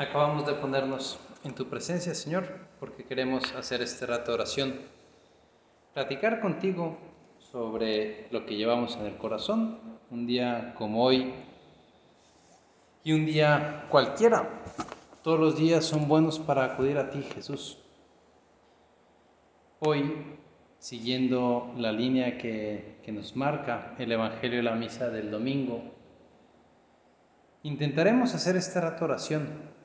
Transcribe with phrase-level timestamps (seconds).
[0.00, 2.46] acabamos de ponernos en tu presencia, Señor,
[2.78, 4.80] porque queremos hacer este rato de oración,
[5.92, 6.96] platicar contigo
[7.38, 9.78] sobre lo que llevamos en el corazón,
[10.10, 11.34] un día como hoy
[13.04, 14.48] y un día cualquiera.
[15.22, 17.76] Todos los días son buenos para acudir a ti, Jesús.
[19.80, 20.38] Hoy,
[20.78, 25.82] siguiendo la línea que, que nos marca el Evangelio y la Misa del domingo,
[27.64, 29.78] intentaremos hacer esta rato oración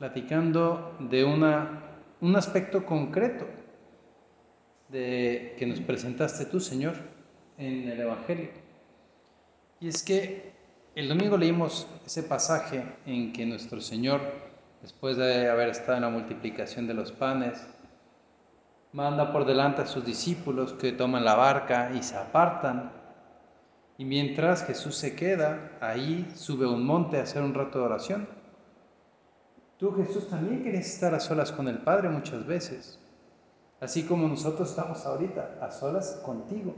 [0.00, 1.82] platicando de una,
[2.22, 3.44] un aspecto concreto
[4.88, 6.94] de, que nos presentaste tú, Señor,
[7.58, 8.48] en el Evangelio.
[9.78, 10.54] Y es que
[10.94, 14.22] el domingo leímos ese pasaje en que nuestro Señor,
[14.80, 17.62] después de haber estado en la multiplicación de los panes,
[18.92, 22.90] manda por delante a sus discípulos que toman la barca y se apartan.
[23.98, 27.84] Y mientras Jesús se queda, ahí sube a un monte a hacer un rato de
[27.84, 28.39] oración.
[29.80, 32.98] Tú, Jesús, también quieres estar a solas con el Padre muchas veces,
[33.80, 36.76] así como nosotros estamos ahorita a solas contigo,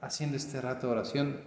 [0.00, 1.40] haciendo este rato de oración.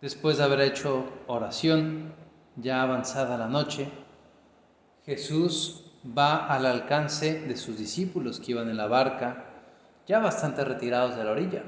[0.00, 2.12] Después de haber hecho oración,
[2.56, 3.88] ya avanzada la noche,
[5.04, 5.84] Jesús
[6.18, 9.44] va al alcance de sus discípulos que iban en la barca,
[10.08, 11.62] ya bastante retirados de la orilla.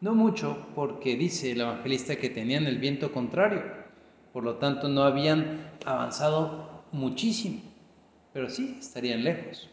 [0.00, 3.85] No mucho, porque dice el evangelista que tenían el viento contrario
[4.36, 7.62] por lo tanto, no habían avanzado muchísimo,
[8.34, 9.70] pero sí estarían lejos.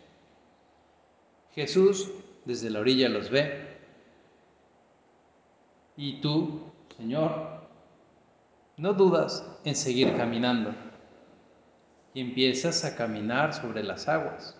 [1.52, 2.09] Jesús
[2.45, 3.78] desde la orilla los ve
[5.97, 6.61] y tú,
[6.95, 7.67] Señor,
[8.78, 10.73] no dudas en seguir caminando
[12.14, 14.58] y empiezas a caminar sobre las aguas.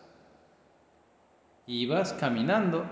[1.66, 2.84] Y vas caminando,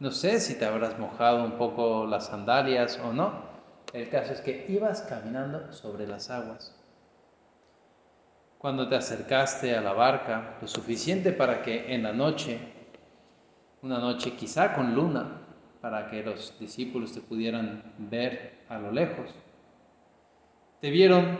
[0.00, 3.47] no sé si te habrás mojado un poco las sandalias o no,
[3.92, 6.74] el caso es que ibas caminando sobre las aguas.
[8.58, 12.58] Cuando te acercaste a la barca, lo suficiente para que en la noche,
[13.82, 15.42] una noche quizá con luna,
[15.80, 19.30] para que los discípulos te pudieran ver a lo lejos,
[20.80, 21.38] te vieron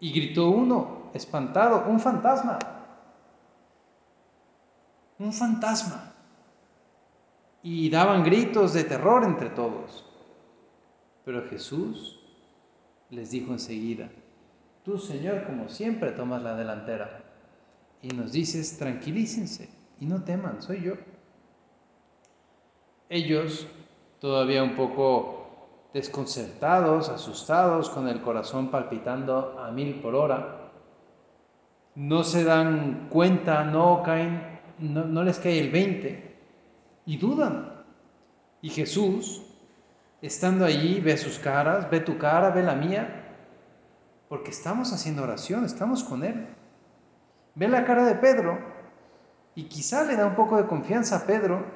[0.00, 2.58] y gritó uno, espantado, un fantasma,
[5.18, 6.12] un fantasma.
[7.62, 10.11] Y daban gritos de terror entre todos.
[11.24, 12.20] Pero Jesús
[13.10, 14.10] les dijo enseguida,
[14.84, 17.22] tú Señor como siempre tomas la delantera
[18.00, 19.68] y nos dices, tranquilícense
[20.00, 20.94] y no teman, soy yo.
[23.08, 23.66] Ellos,
[24.18, 25.42] todavía un poco
[25.92, 30.70] desconcertados, asustados, con el corazón palpitando a mil por hora,
[31.94, 36.36] no se dan cuenta, no caen, no, no les cae el 20
[37.06, 37.84] y dudan.
[38.62, 39.42] Y Jesús,
[40.22, 43.22] estando allí, ve sus caras, ve tu cara, ve la mía,
[44.28, 46.46] porque estamos haciendo oración, estamos con Él.
[47.54, 48.58] Ve la cara de Pedro
[49.54, 51.66] y quizá le da un poco de confianza a Pedro,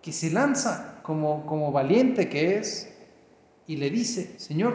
[0.00, 2.92] que se lanza como, como valiente que es
[3.66, 4.74] y le dice, Señor,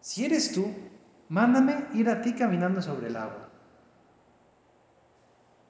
[0.00, 0.72] si eres tú,
[1.28, 3.48] mándame ir a ti caminando sobre el agua.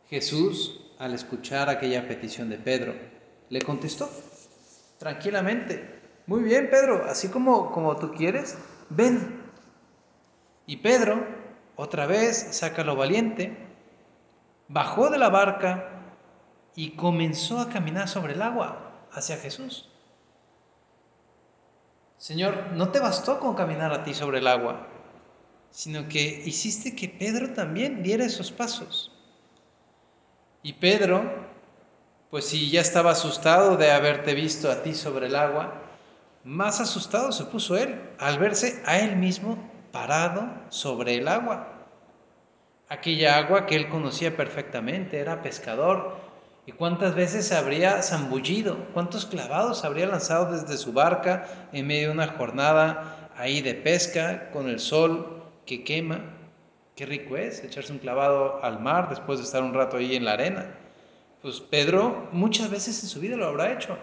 [0.08, 2.94] Jesús, al escuchar aquella petición de Pedro,
[3.48, 4.10] le contestó
[4.98, 5.99] tranquilamente,
[6.30, 8.56] muy bien, Pedro, así como, como tú quieres,
[8.88, 9.42] ven.
[10.64, 11.26] Y Pedro,
[11.74, 13.58] otra vez, saca lo valiente,
[14.68, 15.88] bajó de la barca
[16.76, 19.90] y comenzó a caminar sobre el agua hacia Jesús.
[22.16, 24.86] Señor, no te bastó con caminar a ti sobre el agua,
[25.72, 29.10] sino que hiciste que Pedro también diera esos pasos.
[30.62, 31.24] Y Pedro,
[32.30, 35.88] pues si ya estaba asustado de haberte visto a ti sobre el agua,
[36.44, 39.58] más asustado se puso él al verse a él mismo
[39.92, 41.68] parado sobre el agua.
[42.88, 46.16] Aquella agua que él conocía perfectamente, era pescador.
[46.66, 48.86] ¿Y cuántas veces habría zambullido?
[48.92, 54.50] ¿Cuántos clavados habría lanzado desde su barca en medio de una jornada ahí de pesca
[54.50, 56.20] con el sol que quema?
[56.96, 60.24] Qué rico es echarse un clavado al mar después de estar un rato ahí en
[60.24, 60.74] la arena.
[61.42, 63.96] Pues Pedro muchas veces en su vida lo habrá hecho.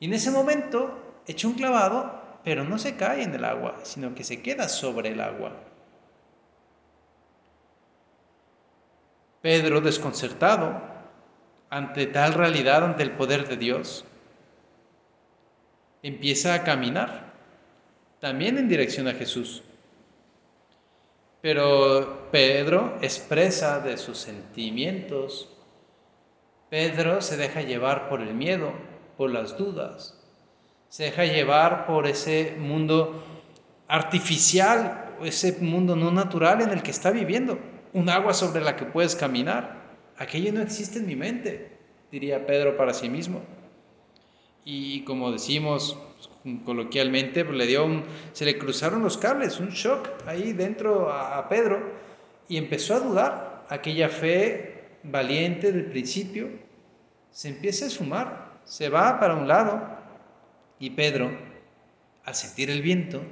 [0.00, 4.14] Y en ese momento echa un clavado, pero no se cae en el agua, sino
[4.14, 5.52] que se queda sobre el agua.
[9.40, 10.80] Pedro, desconcertado
[11.70, 14.04] ante tal realidad, ante el poder de Dios,
[16.02, 17.32] empieza a caminar,
[18.20, 19.62] también en dirección a Jesús.
[21.40, 25.48] Pero Pedro expresa de sus sentimientos,
[26.68, 28.72] Pedro se deja llevar por el miedo,
[29.18, 30.18] por las dudas,
[30.88, 33.22] se deja llevar por ese mundo
[33.88, 37.58] artificial ese mundo no natural en el que está viviendo,
[37.92, 39.96] un agua sobre la que puedes caminar.
[40.16, 41.72] Aquello no existe en mi mente,
[42.10, 43.42] diría Pedro para sí mismo.
[44.64, 45.98] Y como decimos
[46.64, 51.92] coloquialmente, le dio se le cruzaron los cables, un shock ahí dentro a, a Pedro
[52.48, 53.66] y empezó a dudar.
[53.68, 56.48] Aquella fe valiente del principio
[57.30, 59.80] se empieza a sumar, se va para un lado
[60.78, 61.30] y Pedro,
[62.24, 63.22] al sentir el viento,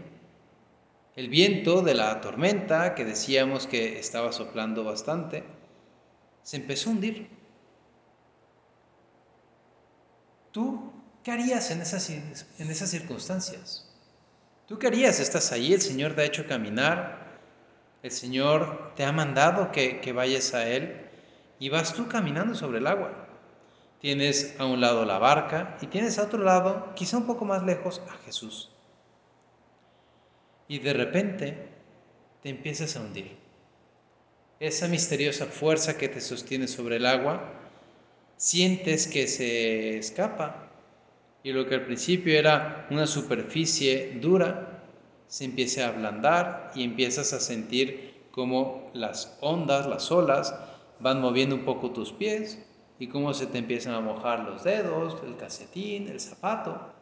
[1.15, 5.45] el viento de la tormenta que decíamos que estaba soplando bastante,
[6.43, 7.29] se empezó a hundir.
[10.53, 10.91] ¿Tú
[11.23, 13.95] qué harías en esas, en esas circunstancias?
[14.67, 15.21] ¿Tú qué harías?
[15.21, 17.39] Estás ahí, el Señor te ha hecho caminar,
[18.03, 21.09] el Señor te ha mandado que, que vayas a Él
[21.59, 23.26] y vas tú caminando sobre el agua.
[24.01, 27.63] Tienes a un lado la barca y tienes a otro lado, quizá un poco más
[27.63, 28.71] lejos, a Jesús
[30.69, 31.57] y de repente
[32.43, 33.37] te empiezas a hundir.
[34.59, 37.53] Esa misteriosa fuerza que te sostiene sobre el agua,
[38.37, 40.71] sientes que se escapa
[41.43, 44.83] y lo que al principio era una superficie dura,
[45.29, 50.55] se empieza a ablandar y empiezas a sentir como las ondas, las olas,
[51.01, 52.59] van moviendo un poco tus pies
[52.99, 56.93] y cómo se te empiezan a mojar los dedos, el calcetín, el zapato.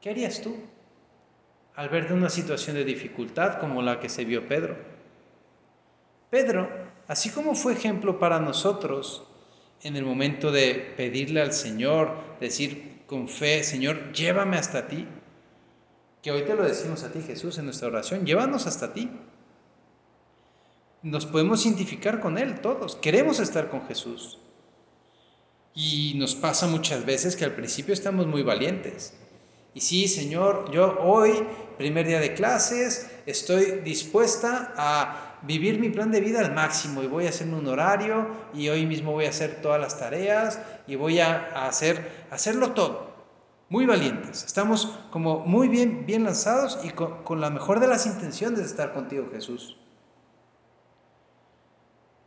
[0.00, 0.56] ¿Qué harías tú?
[1.74, 4.76] al ver de una situación de dificultad como la que se vio Pedro.
[6.30, 6.68] Pedro,
[7.08, 9.26] así como fue ejemplo para nosotros
[9.82, 15.06] en el momento de pedirle al Señor, decir con fe, Señor, llévame hasta ti,
[16.22, 19.10] que hoy te lo decimos a ti Jesús en nuestra oración, llévanos hasta ti.
[21.02, 24.38] Nos podemos identificar con Él todos, queremos estar con Jesús.
[25.74, 29.14] Y nos pasa muchas veces que al principio estamos muy valientes,
[29.74, 31.46] y sí, Señor, yo hoy,
[31.78, 37.06] primer día de clases, estoy dispuesta a vivir mi plan de vida al máximo y
[37.06, 40.96] voy a hacerme un horario y hoy mismo voy a hacer todas las tareas y
[40.96, 43.12] voy a hacer, hacerlo todo.
[43.70, 44.44] Muy valientes.
[44.44, 48.66] Estamos como muy bien, bien lanzados y con, con la mejor de las intenciones de
[48.66, 49.78] estar contigo, Jesús.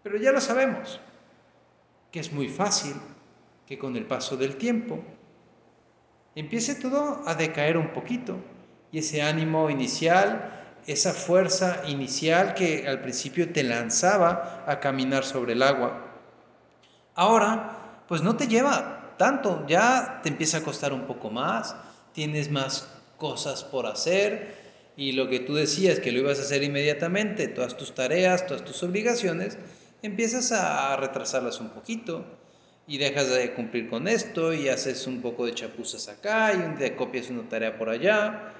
[0.05, 0.99] Pero ya lo sabemos,
[2.11, 2.93] que es muy fácil
[3.65, 5.03] que con el paso del tiempo
[6.35, 8.37] empiece todo a decaer un poquito
[8.91, 15.53] y ese ánimo inicial, esa fuerza inicial que al principio te lanzaba a caminar sobre
[15.53, 16.05] el agua,
[17.15, 21.75] ahora pues no te lleva tanto, ya te empieza a costar un poco más,
[22.13, 24.53] tienes más cosas por hacer
[24.95, 28.63] y lo que tú decías que lo ibas a hacer inmediatamente, todas tus tareas, todas
[28.63, 29.57] tus obligaciones,
[30.05, 32.25] empiezas a retrasarlas un poquito
[32.87, 36.95] y dejas de cumplir con esto y haces un poco de chapuzas acá y te
[36.95, 38.53] copias una tarea por allá.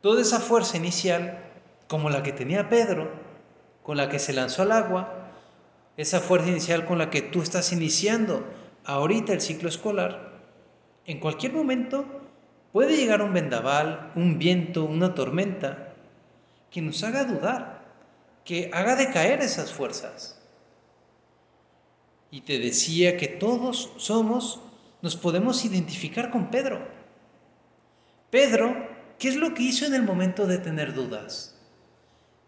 [0.00, 1.38] Toda esa fuerza inicial,
[1.88, 3.10] como la que tenía Pedro,
[3.82, 5.30] con la que se lanzó al agua,
[5.96, 8.46] esa fuerza inicial con la que tú estás iniciando
[8.84, 10.30] ahorita el ciclo escolar,
[11.06, 12.04] en cualquier momento
[12.72, 15.94] puede llegar un vendaval, un viento, una tormenta,
[16.70, 17.79] que nos haga dudar,
[18.50, 20.36] que haga decaer esas fuerzas.
[22.32, 24.58] Y te decía que todos somos,
[25.02, 26.84] nos podemos identificar con Pedro.
[28.28, 28.88] Pedro,
[29.20, 31.54] ¿qué es lo que hizo en el momento de tener dudas?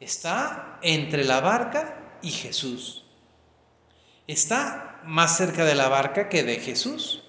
[0.00, 3.05] Está entre la barca y Jesús.
[4.26, 7.22] Está más cerca de la barca que de Jesús.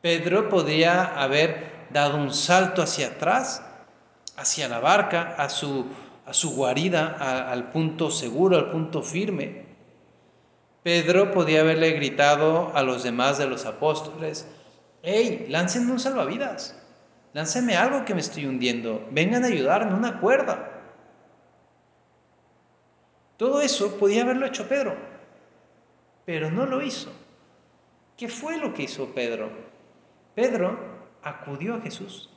[0.00, 3.62] Pedro podría haber dado un salto hacia atrás,
[4.36, 5.86] hacia la barca, a su,
[6.24, 9.64] a su guarida, al punto seguro, al punto firme.
[10.82, 14.48] Pedro podía haberle gritado a los demás de los apóstoles,
[15.02, 16.76] hey, láncenme un salvavidas,
[17.32, 20.68] láncenme algo que me estoy hundiendo, vengan a ayudarme, una cuerda.
[23.36, 24.96] Todo eso podía haberlo hecho Pedro,
[26.24, 27.10] pero no lo hizo.
[28.16, 29.50] ¿Qué fue lo que hizo Pedro?
[30.34, 30.78] Pedro
[31.22, 32.30] acudió a Jesús.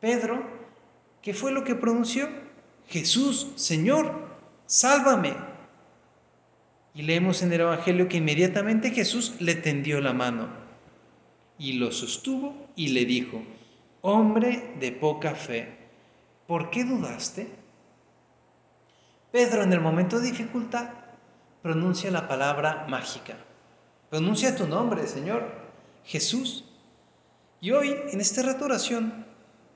[0.00, 0.42] Pedro,
[1.22, 2.28] ¿qué fue lo que pronunció?
[2.88, 4.28] Jesús, Señor,
[4.66, 5.34] sálvame.
[6.94, 10.48] Y leemos en el Evangelio que inmediatamente Jesús le tendió la mano
[11.58, 13.42] y lo sostuvo y le dijo,
[14.00, 15.68] hombre de poca fe,
[16.46, 17.48] ¿por qué dudaste?
[19.30, 20.88] Pedro en el momento de dificultad
[21.62, 23.36] pronuncia la palabra mágica.
[24.08, 25.46] Pronuncia tu nombre, Señor,
[26.04, 26.64] Jesús.
[27.60, 29.26] Y hoy, en esta rato oración,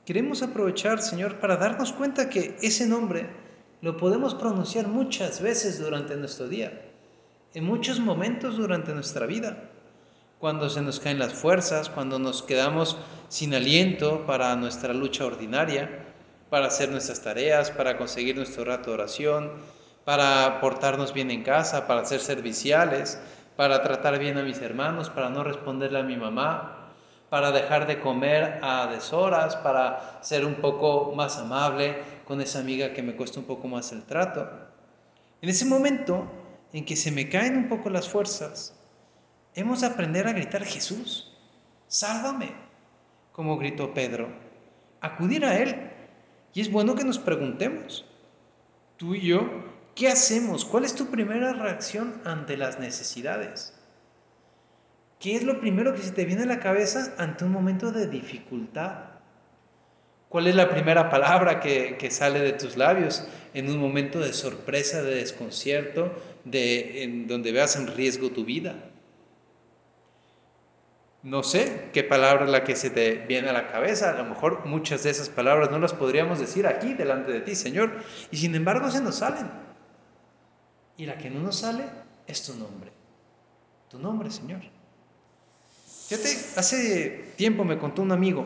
[0.04, 3.28] queremos aprovechar, Señor, para darnos cuenta que ese nombre
[3.80, 6.72] lo podemos pronunciar muchas veces durante nuestro día
[7.54, 9.64] en muchos momentos durante nuestra vida,
[10.38, 12.96] cuando se nos caen las fuerzas, cuando nos quedamos
[13.28, 16.06] sin aliento para nuestra lucha ordinaria,
[16.50, 19.52] para hacer nuestras tareas, para conseguir nuestro rato de oración,
[20.04, 23.20] para portarnos bien en casa, para ser serviciales,
[23.56, 26.81] para tratar bien a mis hermanos, para no responderle a mi mamá,
[27.32, 31.96] para dejar de comer a deshoras, para ser un poco más amable
[32.26, 34.50] con esa amiga que me cuesta un poco más el trato.
[35.40, 36.26] En ese momento
[36.74, 38.78] en que se me caen un poco las fuerzas,
[39.54, 41.34] hemos de aprender a gritar Jesús,
[41.86, 42.52] sálvame,
[43.32, 44.28] como gritó Pedro,
[45.00, 45.90] acudir a Él
[46.52, 48.04] y es bueno que nos preguntemos,
[48.98, 49.48] tú y yo,
[49.94, 50.66] ¿qué hacemos?
[50.66, 53.72] ¿Cuál es tu primera reacción ante las necesidades?
[55.22, 58.08] ¿Qué es lo primero que se te viene a la cabeza ante un momento de
[58.08, 59.04] dificultad?
[60.28, 63.24] ¿Cuál es la primera palabra que, sale de tus labios
[63.54, 66.12] en un momento de sorpresa, de desconcierto,
[66.44, 68.74] de, en donde veas en riesgo tu vida?
[71.22, 74.10] No sé qué palabra es la que se te viene a la cabeza.
[74.10, 77.54] A lo mejor muchas de esas palabras no las podríamos decir aquí delante de ti,
[77.54, 77.92] Señor.
[78.32, 79.48] Y sin embargo se nos salen.
[80.96, 81.84] Y la que no nos sale
[82.26, 82.90] es tu nombre.
[83.88, 84.81] Tu nombre, Señor.
[86.12, 88.44] Fíjate, hace tiempo me contó un amigo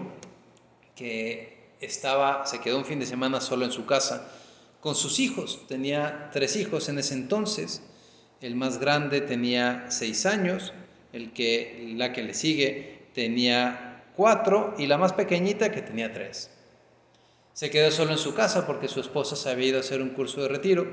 [0.94, 4.30] que estaba, se quedó un fin de semana solo en su casa
[4.78, 5.66] con sus hijos.
[5.66, 7.82] Tenía tres hijos en ese entonces.
[8.40, 10.74] El más grande tenía seis años
[11.12, 16.50] el que, la que le sigue tenía cuatro y la más pequeñita que tenía tres.
[17.52, 20.10] Se quedó solo en su casa porque su esposa se había ido a hacer un
[20.10, 20.86] curso de retiro.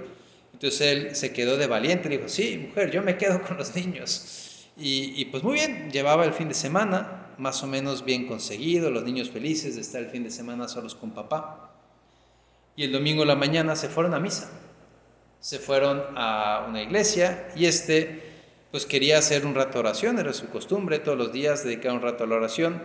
[0.53, 3.75] Entonces él se quedó de valiente y dijo, sí, mujer, yo me quedo con los
[3.75, 4.49] niños.
[4.75, 9.03] Y, pues muy bien, llevaba el fin de semana, más o menos bien conseguido, los
[9.03, 11.71] niños felices de estar el fin de semana solos con papá.
[12.75, 14.49] Y el domingo en la mañana se fueron a misa.
[15.39, 18.31] Se fueron a una iglesia y este
[18.71, 22.01] pues quería hacer un rato de oración, era su costumbre todos los días dedicar un
[22.01, 22.81] rato a la oración.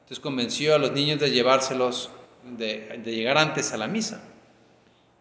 [0.00, 2.10] Entonces convenció a los niños de llevárselos,
[2.42, 4.20] de, llegar antes a la misa.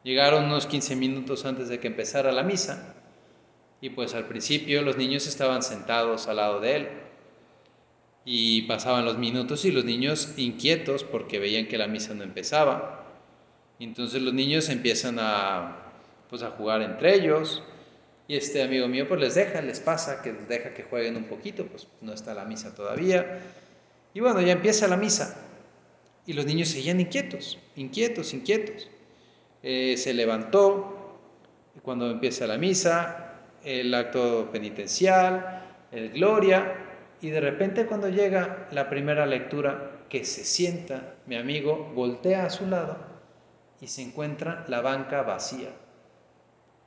[0.03, 2.95] Llegaron unos 15 minutos antes de que empezara la misa
[3.81, 6.87] y pues al principio los niños estaban sentados al lado de él
[8.23, 13.05] y pasaban los minutos y los niños inquietos porque veían que la misa no empezaba.
[13.79, 15.91] entonces los niños empiezan a,
[16.29, 17.63] pues, a jugar entre ellos,
[18.31, 21.25] y este amigo mío pues les deja, les pasa, que les deja que jueguen un
[21.25, 23.41] poquito, pues no está la misa todavía.
[24.13, 25.37] Y bueno, ya empieza la misa.
[26.25, 28.87] Y los niños seguían inquietos, inquietos, inquietos.
[29.63, 31.19] Eh, se levantó
[31.81, 33.30] cuando empieza la misa,
[33.63, 36.75] el acto penitencial, el gloria,
[37.21, 42.49] y de repente cuando llega la primera lectura, que se sienta, mi amigo voltea a
[42.49, 42.97] su lado
[43.79, 45.69] y se encuentra la banca vacía.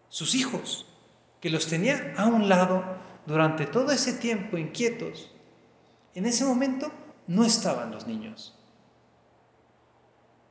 [0.08, 0.86] Sus hijos,
[1.40, 2.84] que los tenía a un lado
[3.26, 5.30] durante todo ese tiempo inquietos,
[6.14, 6.90] en ese momento
[7.26, 8.54] no estaban los niños.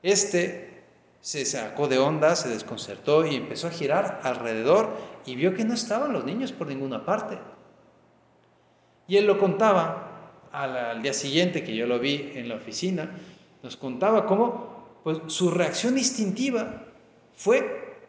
[0.02, 0.83] Este
[1.24, 4.90] se sacó de onda, se desconcertó y empezó a girar alrededor
[5.26, 7.40] y vio que no estaban los niños por ninguna parte.
[9.08, 13.10] Y él lo contaba al, día siguiente que yo lo vi en la oficina,
[13.64, 16.84] nos contaba cómo pues, su reacción instintiva
[17.38, 18.02] fue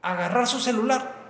[0.00, 1.22] agarrar su celular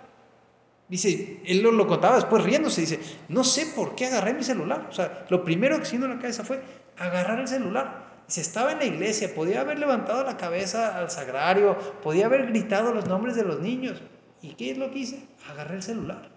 [0.93, 4.89] Dice, él lo, contaba después riéndose, dice, no sé por qué agarré mi celular.
[4.91, 6.61] O sea, lo primero que se a la cabeza fue
[6.99, 8.12] agarrar el celular.
[8.33, 12.95] Dice, estaba en la iglesia, podía haber levantado la cabeza al sagrario, podía haber gritado
[12.95, 14.01] los nombres de los niños.
[14.41, 15.29] ¿Y qué es lo que hice?
[15.51, 16.31] Agarré el celular.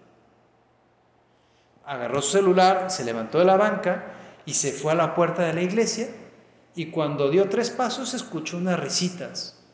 [1.86, 4.12] Agarró su celular, se levantó de la banca
[4.44, 6.08] y se fue a la puerta de la iglesia
[6.74, 9.64] y cuando dio tres pasos escuchó unas risitas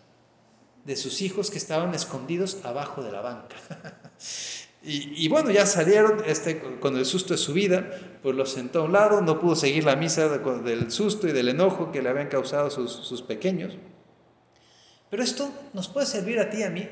[0.85, 3.57] de sus hijos que estaban escondidos abajo de la banca.
[4.85, 7.89] Y, bueno, ya salieron este, con el susto de su vida,
[8.21, 11.51] pues lo sentó a un lado, no pudo seguir la misa del susto y del
[11.51, 13.77] enojo que le habían causado sus, sus pequeños.
[15.09, 16.89] Pero esto nos puede servir a ti y a mí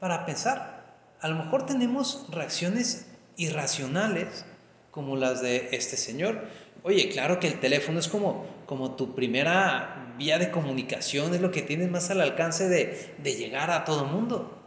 [0.00, 0.96] para pensar.
[1.20, 4.44] A lo mejor tenemos reacciones irracionales
[4.90, 6.40] como las de este señor.
[6.82, 11.52] Oye, claro que el teléfono es como, como tu primera vía de comunicación, es lo
[11.52, 14.57] que tienes más al alcance de, de llegar a todo mundo.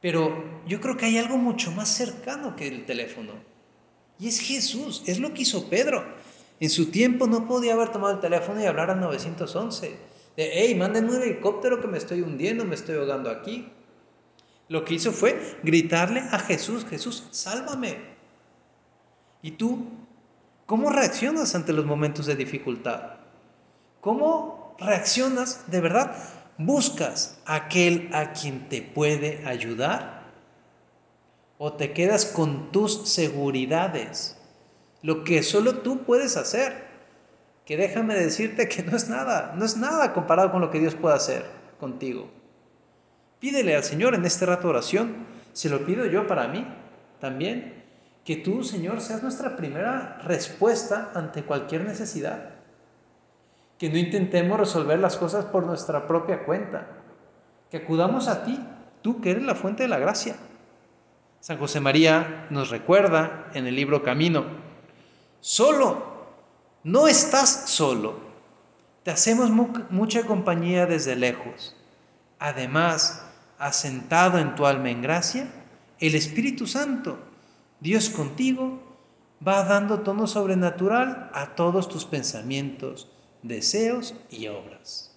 [0.00, 3.32] Pero yo creo que hay algo mucho más cercano que el teléfono.
[4.18, 6.04] Y es Jesús, es lo que hizo Pedro.
[6.60, 9.96] En su tiempo no podía haber tomado el teléfono y hablar al 911.
[10.36, 13.68] De, hey, manden un helicóptero que me estoy hundiendo, me estoy ahogando aquí.
[14.68, 17.96] Lo que hizo fue gritarle a Jesús, Jesús, sálvame.
[19.42, 19.86] ¿Y tú?
[20.66, 23.14] ¿Cómo reaccionas ante los momentos de dificultad?
[24.00, 26.16] ¿Cómo reaccionas de verdad
[26.58, 30.24] ¿Buscas aquel a quien te puede ayudar?
[31.56, 34.36] ¿O te quedas con tus seguridades?
[35.02, 36.88] Lo que solo tú puedes hacer.
[37.64, 40.94] Que déjame decirte que no es nada, no es nada comparado con lo que Dios
[40.94, 41.44] puede hacer.
[41.78, 42.28] contigo.
[43.38, 46.66] Pídele al Señor en este rato de oración, se lo pido yo para mí
[47.20, 47.84] también,
[48.24, 52.57] que tú, Señor, seas nuestra primera respuesta ante cualquier necesidad.
[53.78, 56.88] Que no intentemos resolver las cosas por nuestra propia cuenta.
[57.70, 58.58] Que acudamos a ti,
[59.02, 60.36] tú que eres la fuente de la gracia.
[61.40, 64.44] San José María nos recuerda en el libro Camino,
[65.40, 66.02] solo,
[66.82, 68.18] no estás solo,
[69.04, 69.50] te hacemos
[69.90, 71.76] mucha compañía desde lejos.
[72.40, 73.24] Además,
[73.58, 75.48] asentado en tu alma en gracia,
[76.00, 77.18] el Espíritu Santo
[77.80, 78.80] Dios contigo
[79.46, 83.08] va dando tono sobrenatural a todos tus pensamientos,
[83.42, 85.16] deseos y obras.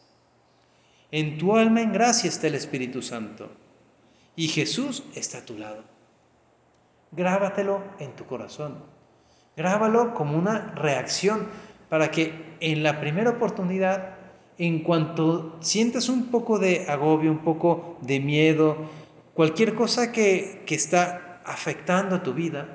[1.12, 3.52] En tu alma en gracia está el Espíritu Santo
[4.36, 5.84] y Jesús está a tu lado.
[7.12, 8.78] Grábatelo en tu corazón.
[9.58, 11.48] Grábalo como una reacción
[11.90, 14.16] para que en la primera oportunidad,
[14.58, 18.78] en cuanto sientas un poco de agobio, un poco de miedo,
[19.34, 22.70] cualquier cosa que, que está afectando tu vida,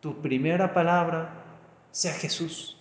[0.00, 1.44] tu primera palabra
[1.92, 2.77] sea Jesús.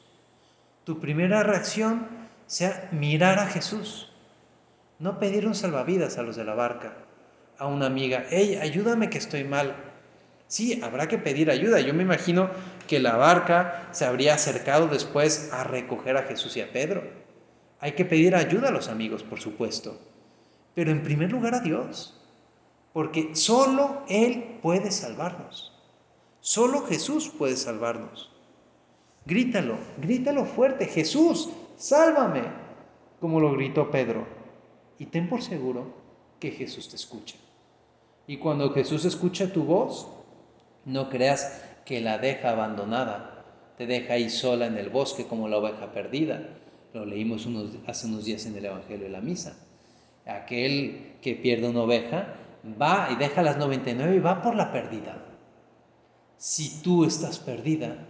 [0.87, 2.07] Tu primera reacción
[2.45, 4.09] sea mirar a Jesús.
[4.99, 6.93] No pedir un salvavidas a los de la barca,
[7.57, 9.75] a una amiga, hey, ayúdame que estoy mal.
[10.47, 11.81] Sí, habrá que pedir ayuda.
[11.81, 12.49] Yo me imagino
[12.87, 17.03] que la barca se habría acercado después a recoger a Jesús y a Pedro.
[17.81, 19.99] Hay que pedir ayuda a los amigos, por supuesto.
[20.73, 22.17] Pero en primer lugar a Dios
[22.93, 25.73] porque solo Él puede salvarnos.
[26.39, 28.36] Solo Jesús puede salvarnos.
[29.27, 32.43] Grítalo, grítalo fuerte, Jesús, sálvame,
[33.19, 34.25] como lo gritó Pedro.
[34.99, 35.93] Y ten por seguro
[36.39, 37.35] que Jesús te escucha.
[38.25, 40.07] Y cuando Jesús escucha tu voz,
[40.85, 43.43] no creas que la deja abandonada,
[43.77, 46.47] te deja ahí sola en el bosque como la oveja perdida.
[46.93, 47.45] Lo leímos
[47.85, 49.57] hace unos días en el Evangelio de la Misa.
[50.25, 52.33] Aquel que pierde una oveja
[52.81, 55.21] va y deja las 99 y va por la perdida.
[56.37, 58.07] Si tú estás perdida,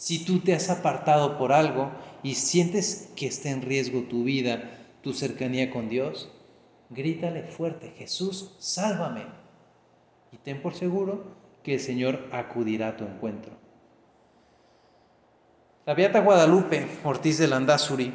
[0.00, 1.90] si tú te has apartado por algo
[2.22, 4.70] y sientes que está en riesgo tu vida,
[5.02, 6.30] tu cercanía con Dios,
[6.88, 9.26] grítale fuerte, Jesús, sálvame.
[10.32, 13.52] Y ten por seguro que el Señor acudirá a tu encuentro.
[15.84, 18.14] La Beata Guadalupe Ortiz de Landazuri,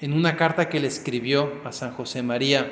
[0.00, 2.70] en una carta que le escribió a San José María,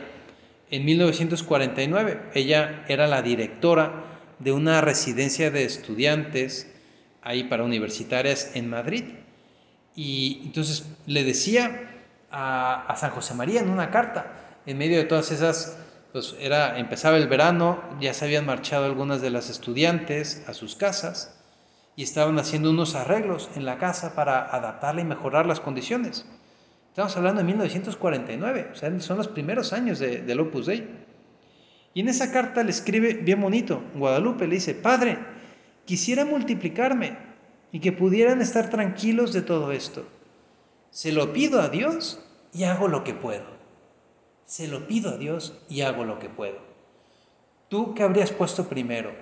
[0.70, 2.20] en 1949.
[2.34, 6.71] Ella era la directora de una residencia de estudiantes
[7.22, 9.04] ahí para universitarias en Madrid.
[9.94, 11.90] Y entonces le decía
[12.30, 14.32] a, San José María en una carta,
[14.66, 15.76] en medio de todas esas,
[16.12, 20.76] pues era, empezaba el verano, ya se habían marchado algunas de las estudiantes a sus
[20.76, 21.38] casas
[21.94, 26.26] y estaban haciendo unos arreglos en la casa para adaptarla y mejorar las condiciones.
[26.88, 30.88] Estamos hablando de 1949, o sea, son los primeros años de, del Opus Dei.
[31.94, 35.18] Y en esa carta le escribe bien bonito, Guadalupe le dice, Padre,
[35.84, 37.16] quisiera multiplicarme
[37.72, 40.04] y que pudieran estar tranquilos de todo esto.
[40.90, 43.46] Se lo pido a Dios y hago lo que puedo.
[44.44, 46.58] Se lo pido a Dios y hago lo que puedo.
[47.68, 49.12] ¿Tú qué habrías puesto primero?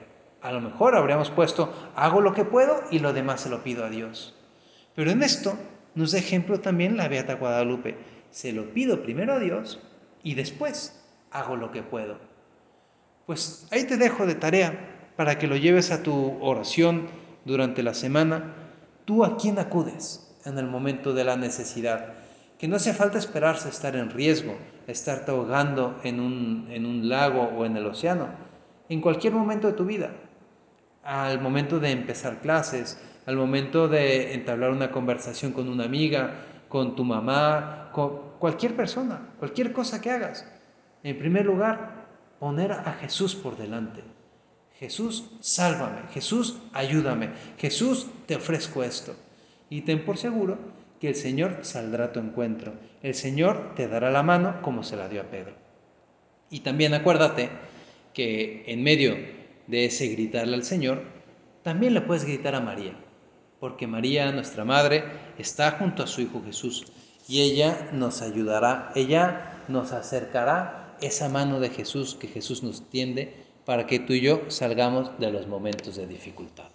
[0.42, 3.84] A lo mejor habríamos puesto, hago lo que puedo y lo demás se lo pido
[3.84, 4.34] a Dios.
[4.96, 5.56] Pero en esto
[5.94, 7.96] nos da ejemplo también la Beata Guadalupe.
[8.30, 9.80] Se lo pido primero a Dios
[10.24, 12.18] y después hago lo que puedo.
[13.26, 17.06] Pues ahí te dejo de tarea para que lo lleves a tu oración
[17.44, 18.54] durante la semana.
[19.04, 22.14] ¿Tú a quién acudes en el momento de la necesidad?
[22.56, 24.56] Que no hace falta esperarse estar en riesgo,
[24.86, 28.28] estarte ahogando en un, en un lago o en el océano.
[28.88, 30.10] En cualquier momento de tu vida,
[31.04, 36.30] al momento de empezar clases, al momento de entablar una conversación con una amiga,
[36.66, 40.50] con tu mamá, con cualquier persona, cualquier cosa que hagas.
[41.02, 42.06] En primer lugar,
[42.38, 44.02] poner a Jesús por delante.
[44.80, 46.08] Jesús, sálvame.
[46.12, 47.30] Jesús, ayúdame.
[47.58, 49.14] Jesús, te ofrezco esto.
[49.68, 50.58] Y ten por seguro
[51.00, 52.72] que el Señor saldrá a tu encuentro.
[53.02, 55.54] El Señor te dará la mano como se la dio a Pedro.
[56.50, 57.50] Y también acuérdate
[58.12, 59.16] que en medio
[59.68, 61.04] de ese gritarle al Señor,
[61.62, 62.96] también le puedes gritar a María
[63.60, 65.04] porque María, nuestra Madre,
[65.38, 66.86] está junto a su Hijo Jesús
[67.28, 73.36] y ella nos ayudará, ella nos acercará esa mano de Jesús que Jesús nos tiende
[73.64, 76.68] para que tú y yo salgamos de los momentos de dificultad.